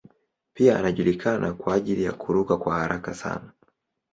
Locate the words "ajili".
1.73-2.03